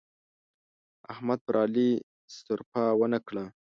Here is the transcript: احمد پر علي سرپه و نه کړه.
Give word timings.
احمد 1.13 1.39
پر 1.45 1.55
علي 1.63 1.89
سرپه 2.35 2.83
و 2.99 3.01
نه 3.13 3.19
کړه. 3.27 3.45